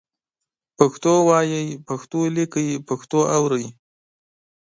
پښتو 0.77 1.13
وایئ، 1.29 1.67
پښتو 1.87 2.19
لیکئ، 2.35 2.69
پښتو 2.87 3.19
اورئ 3.35 3.65